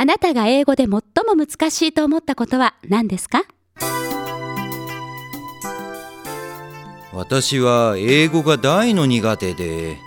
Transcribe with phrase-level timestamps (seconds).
[0.00, 1.02] あなたが英語で最も
[1.36, 3.42] 難しいと思ったことは何ですか？
[7.12, 9.98] 私は英語が大の苦手で。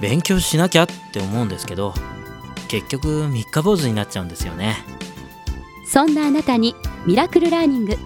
[0.00, 1.92] 勉強しなきゃって思うんですけど
[2.68, 4.76] 結局三日坊主になっちゃうんですよね。
[5.84, 6.76] そんなあなたに
[7.06, 7.96] ミラクルラーニング。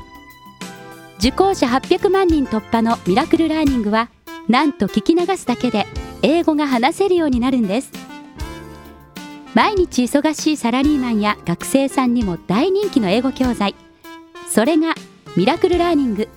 [1.18, 4.08] 受講者800万人突破のミラクルラーニングは
[4.48, 5.84] なんと聞き流すだけで
[6.22, 7.90] 英語が話せるようになるんです
[9.54, 13.74] 毎日忙しいサラリーマンや学生さんにも大人気の英語教材。
[14.48, 14.94] それが
[15.36, 16.28] ミラクルラーニング。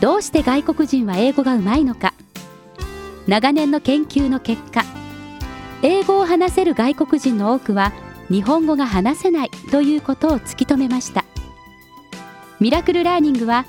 [0.00, 2.12] どうして外国人は英語がうまいのか。
[3.26, 4.82] 長年の研究の結果
[5.82, 7.92] 英語を話せる外国人の多くは
[8.28, 11.24] 日本語が話せないということを突き止めました。
[12.60, 13.64] ミラクルラーニングは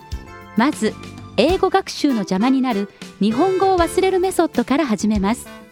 [0.58, 0.94] まず
[1.38, 5.63] 英語学習の邪魔になる日本語を忘れるメソッドから始めます。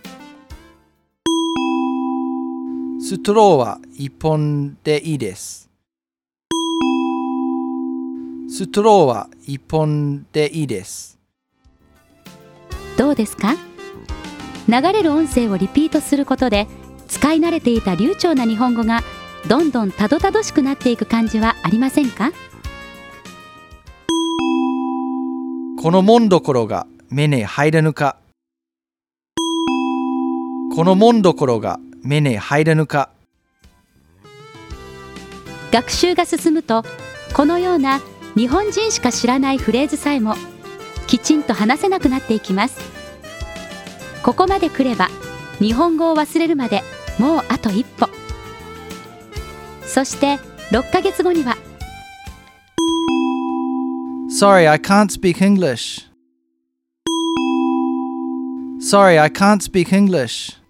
[3.12, 5.70] ストローは一本でいいです。
[8.48, 11.20] ストローは一本でいいです。
[12.98, 13.58] どうですか？
[14.70, 16.68] 流れる音声をリピートすることで
[17.10, 19.02] 使い慣れていた流暢な日本語が
[19.50, 22.32] どんどんたどたどしくなっていく感じはありませんか？
[25.84, 28.16] このもんどころが目に入らぬか。
[30.74, 33.10] このもんどころが目に入らぬか。
[35.72, 36.84] 学習が進むと
[37.34, 38.02] このような
[38.36, 40.36] 日本人しか知らないフレーズさえも
[41.08, 42.80] きちんと話せなくなっていきます
[44.22, 45.08] ここまで来れば
[45.60, 46.82] 日本語を忘れるまで
[47.18, 48.10] もうあと一歩
[49.86, 50.40] そして
[50.72, 51.56] 6ヶ月後には
[54.30, 56.10] Sorry, I can't speak English.
[58.80, 60.61] Sorry, I can't speak English.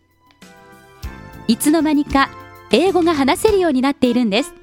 [1.52, 2.30] いつの間にか
[2.72, 4.54] 英語が話せるようになっているんです。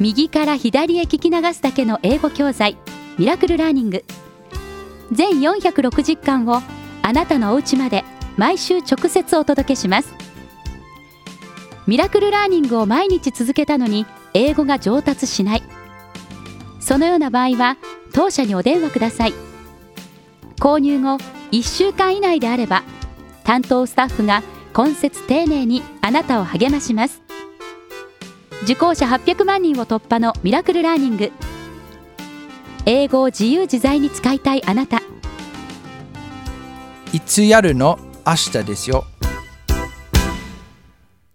[0.00, 2.78] 右から左へ聞き流すだけの英語教材
[3.18, 4.06] ミラクルラーニング。
[5.12, 6.62] 全460巻を
[7.02, 8.04] あなたのお家まで
[8.38, 10.14] 毎週直接お届けします。
[11.86, 15.62] ミラクルラーニングを毎日続けたのに英語が上達しない。
[16.80, 17.76] そのような場合は
[18.14, 19.34] 当社にお電話ください。
[20.58, 21.18] 購入後
[21.52, 22.82] 1週間以内であれば
[23.44, 24.42] 担当スタッフが
[24.74, 27.22] 今節丁寧にあなたを励まします。
[28.64, 31.30] 受講者800万人を突破のミラクルラーニング。
[32.84, 35.00] 英語を自由自在に使いたいあなた。
[37.12, 38.00] いつやるの？
[38.26, 39.04] 明日ですよ。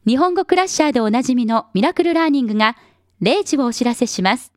[0.05, 2.75] 日本語クラッシャーでおなじみのミラクルラーニングが
[3.21, 4.51] 0時をお知らせします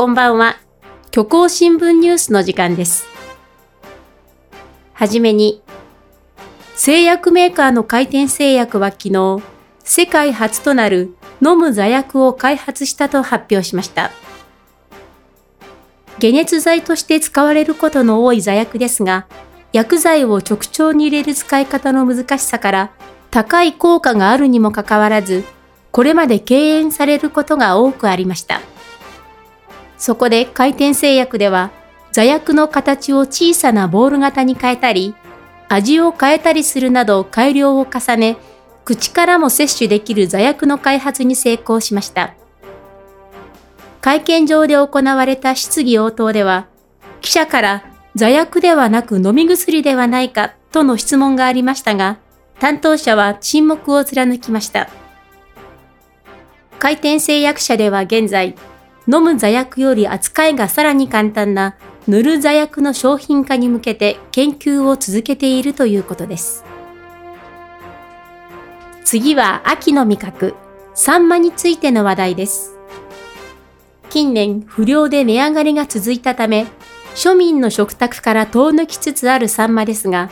[0.00, 0.56] こんばんは。
[1.14, 3.04] 虚構新聞ニュースの時間です。
[4.94, 5.60] はじめに、
[6.74, 9.42] 製薬メーカーの回転製薬は昨日、
[9.84, 14.10] 世界初となる飲む座薬を開発したと発表しました。
[16.18, 19.26] 解熱剤として使われることの多い座薬ですが、
[19.74, 22.90] 薬剤を直腸に入れる使い方の難しさから、
[23.30, 25.44] 高い効果があるにもかかわらず、
[25.90, 28.62] これまで敬遠されることが多くありました。
[30.00, 31.70] そこで回転製薬では
[32.10, 35.14] 座薬の形を小さなボール型に変えたり、
[35.68, 38.36] 味を変えたりするなど改良を重ね、
[38.84, 42.34] 口からも摂取できる座薬の開発に成功しました。
[44.00, 46.66] 会見場で行われた質疑応答では、
[47.20, 47.84] 記者から
[48.16, 52.16] 座薬ではなく飲み薬ではないかとの質問がありましたが、
[52.58, 54.88] 担当者は沈黙を貫きました。
[56.78, 58.56] 回転製薬社では現在、
[59.06, 66.64] 飲む座薬より扱いがさらに簡単な塗る座薬の商品化に向けて研究を続けているということです。
[69.04, 70.54] 次は秋の味覚、
[70.94, 72.76] サンマについての話題です。
[74.08, 76.66] 近年不良で値上がりが続いたため、
[77.14, 80.30] 庶民の食卓から遠抜きつつあるサンマですが、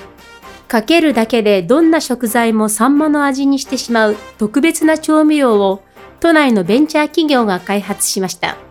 [0.69, 5.83] かけるだけでどんな食材もサンマの味にしてしまう特別な調味料を
[6.21, 8.68] 都内のベンチャー企業が開発しました。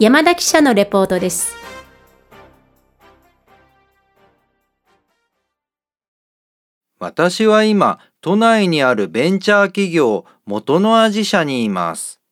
[0.00, 1.54] 山田記者のレポートです。
[6.98, 12.22] 私は今、都内にあるベンチャー企業元の味社にいます。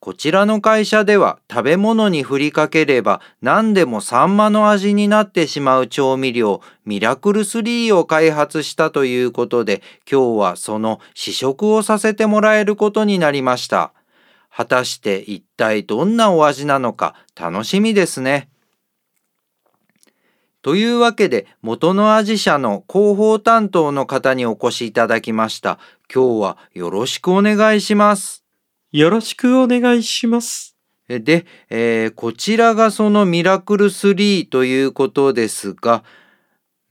[0.00, 13.94] こちらの会社では食べ物に振りかければ何でもサンマの味になってしまう調味料ミラクル3を開発したということで今日はその試食をさせてもらえることになりました。
[14.54, 18.48] 果たして一体どんなお味なのか楽しみですね。
[20.62, 25.78] というわけで元の味社の広報担当の方にお越しいただきました。
[26.12, 28.44] 今日はよろしくお願いします。
[28.92, 30.76] よろしくお願いします。
[31.08, 36.04] で、えーこちらがそのミラクル3ということですが、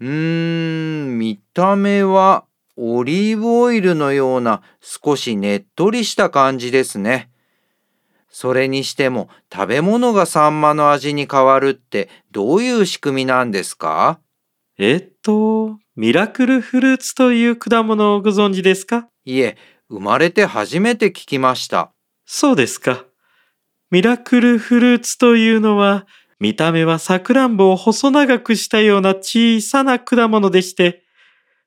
[0.01, 2.43] うーん、見た目は
[2.75, 7.29] オリーブオイルのような少しねっとりした感じですね。
[8.35, 14.19] それにしても食べ物がサンマの味に変わるってどういう仕組みなんですか？
[14.79, 19.07] えっと、ミラクルフルーツという果物をご存知ですか？
[19.23, 19.55] いえ、
[19.87, 21.91] 生まれて初めて聞きました。
[22.25, 23.05] そうですか。
[23.91, 26.07] ミラクルフルーツというのは、
[26.39, 31.03] 見た目はさくらんぼを細長くしたような小さな果物でして、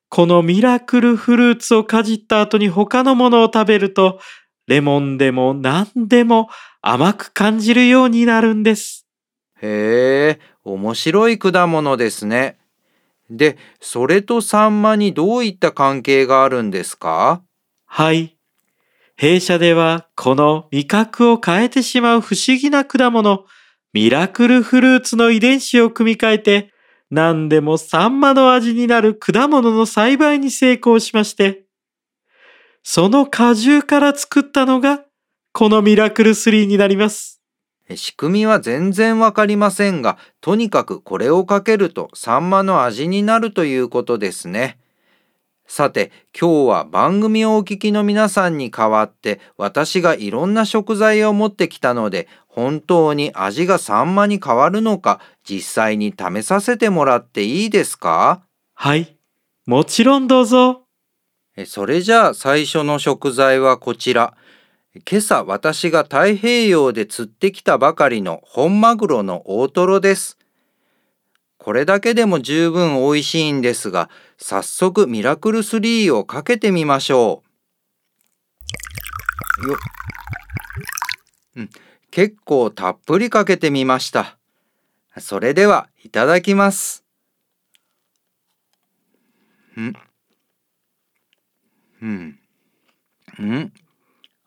[0.09, 4.19] このミラクルフルーツをかじった後に他のものを食べると、
[4.67, 6.49] レモンでも何でも
[6.81, 9.07] 甘く感じるようになるんです。
[9.61, 12.57] へえ、面白い果物ですね。
[13.29, 17.41] で、それとサンマにどういった関係があるんですか？
[17.85, 18.37] はい。
[19.15, 23.45] 弊社ではこの味覚を変えてしまう不思議な果物、
[23.93, 26.73] ミラクルフルーツの遺伝子を組み換えて、
[27.09, 31.63] 何でもサンマの味になる果物の栽培に成功しまして、
[32.89, 35.01] その果汁から作ったのが、
[35.51, 37.41] このミラクル3になります。
[37.93, 44.79] 仕組みは全然わかりませんが、とにかくこれをかけるとサンマの味になるということですね。
[45.67, 58.43] さて、今日は番組をお聞きの皆さんに代わって私がいろんな食材を持ってきたので、本当に味がサンマに変わるのか実際に試させてもらっていいですか？
[58.75, 59.17] はい。
[59.65, 60.86] もちろんどうぞ。
[61.65, 64.35] それじゃあ最初の食材はこちら。
[65.09, 70.37] 今朝私が太平洋で釣ってきたばかりの本マグロの大トロです。
[71.57, 77.43] これだけでも十分美味しいんですが、早速ミラクル3をかけてみましょ
[79.65, 79.69] う。
[79.69, 79.77] よ
[81.57, 81.69] うん、
[82.11, 84.37] 結構たっぷりかけてみました。
[85.19, 87.03] それではいただきます。
[89.79, 90.06] ん
[92.01, 92.39] うん。
[93.39, 93.71] ん？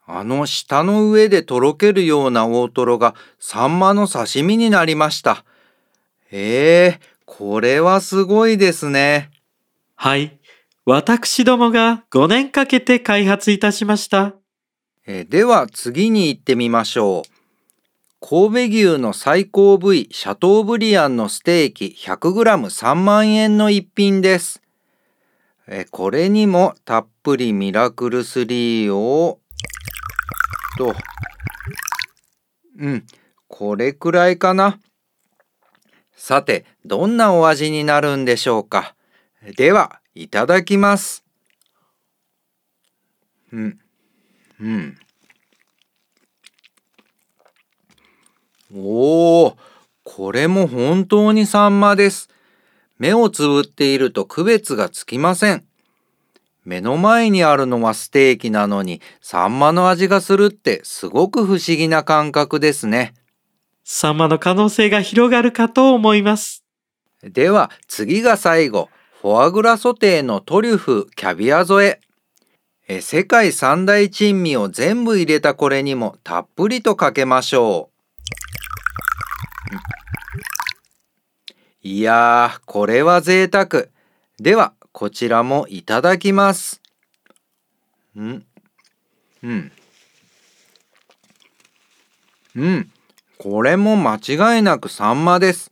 [0.07, 5.45] あの舌の上でとろけるような大トロがサンマの刺身になりました。
[6.33, 9.31] ええこれはすごいですね。
[9.95, 10.39] はい。
[10.85, 14.35] 私どもが5年かけて開発いたしました。
[15.07, 17.41] えーでは次に行ってみましょう。
[18.21, 24.60] 神戸牛の最高部位シャトーブリアンのステーキ 100g3 万円の一品です。
[25.73, 29.39] えこれにもたっぷりミラクル3を
[30.77, 30.97] と
[32.77, 32.89] う？
[32.89, 33.07] ん
[33.47, 34.81] これくらいかな。
[36.17, 38.97] さてどんなお味になるんでしょうか。
[39.57, 41.25] ではいただきます。
[43.53, 43.79] うん
[44.61, 44.99] うん。
[48.75, 49.57] おお、
[50.03, 52.29] これも本当にサンマです。
[53.01, 55.65] 目をつぶっていると区別がつきません。
[56.67, 63.15] 目の前にあるのはステーキなのにサンマの味がするってすごく不思議な感覚ですね。
[63.85, 66.63] サンマの可能性が広がるかと思います。
[67.23, 68.91] では次が最後、
[69.23, 72.01] フォアグラソテーのトリュフキャビア添え。
[72.87, 77.90] え世界三大珍味を全部入れたこれにもたっぷりとかけましょう。
[81.83, 83.87] いやー、これは贅沢。
[84.39, 86.83] では、こちらもいただきます。
[88.19, 88.45] ん
[89.43, 89.73] うん。
[92.55, 92.93] うん。
[93.39, 95.71] これも間違いなくサンマです。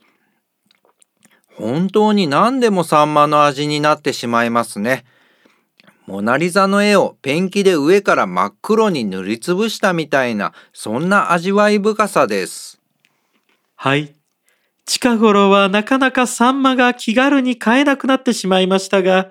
[1.55, 5.05] 本当に何でもサンマの味になってしまいますね。
[6.07, 12.81] モナリザの絵をペンキで上から真っ黒に塗りつぶしたみたいな、そんな味わい深さです。
[13.75, 14.18] はい。
[14.89, 19.29] 近頃はなかなかサンマが気軽に買えなくなってしまいましたが、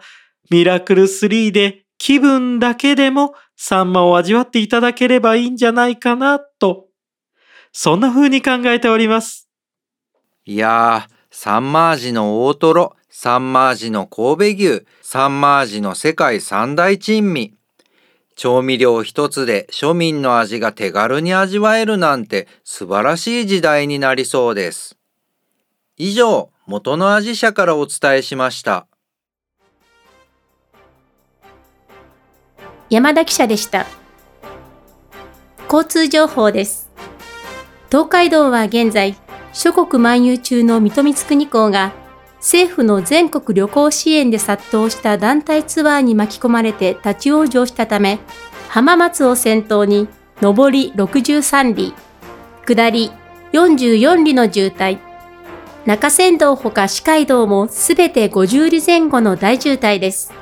[0.50, 6.86] ミラクル3で気分だけでもサンマを味わっていただければいいんじゃないかなと、
[7.72, 9.48] そんな風に考えております。
[10.44, 17.56] いやー、サンマ味の大トロ、サンマ味の神戸牛、サンマ味の世界三大珍味。
[18.36, 24.97] 調味料一つで庶民の味が手軽に味わえるなんて素晴らしい時代になりそうです。
[26.00, 28.86] 以上、元の味社からお伝えしました。
[32.88, 33.84] 山田記者でした。
[35.64, 36.88] 交通情報です。
[37.90, 39.16] 東海道は現在、
[39.52, 41.92] 諸国漫遊中の水戸光圀港が
[42.36, 48.20] 政府の全国旅行支援で殺到した団体ツアーに巻き込まれて立ち往生したため、
[48.68, 50.06] 浜松を先頭に
[50.40, 51.92] 上り63里、
[52.64, 53.10] 下り
[53.52, 55.07] 44里の渋滞、
[55.88, 60.34] 中山道ほか四街道もすべて50里前後の大渋滞です。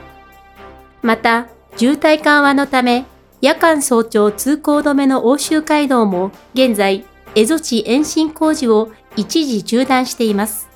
[1.02, 3.04] また、渋滞緩和のため、
[3.40, 7.04] 夜間早朝通行止めの欧州街道も現在、
[7.36, 10.68] 蝦夷地延伸工事を一時中断しています。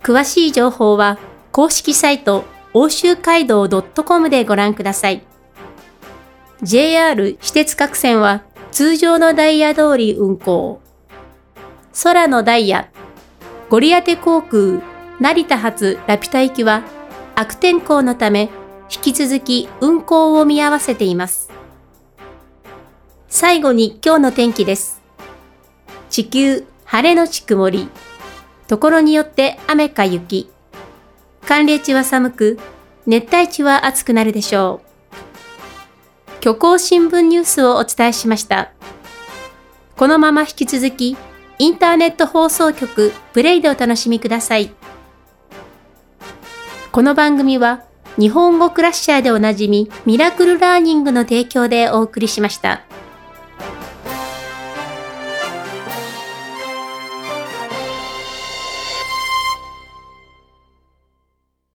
[0.00, 1.18] 詳しい情報は
[1.50, 5.24] 公式サイト欧州街道 .com でご覧ください。
[6.62, 10.80] JR 私鉄各線は通常のダイヤ通り運行。
[12.04, 12.91] 空のダイヤ、
[13.72, 14.82] ゴリアテ航空
[15.18, 16.82] 成田発ラピュタ行きは
[17.34, 18.50] 悪天候のため
[18.94, 21.50] 引き続き運行を見合わせています。
[23.28, 25.00] 最後に今日の天気です。
[26.10, 27.88] 地球晴れのち曇り。
[28.68, 30.50] ところによって雨か雪。
[31.46, 32.58] 寒冷地は寒く、
[33.06, 36.34] 熱帯地は暑くなるでしょう。
[36.42, 38.70] 虚構新聞ニュースをお伝えしました。
[39.96, 41.16] このまま引き続き、
[41.58, 44.72] インターネット放送局プレイでお楽しみください。
[46.90, 47.84] この番組は、
[48.18, 52.82] 日本語クラッシャーでおなじみ、ミラクルラーニングの提供でお送りしました。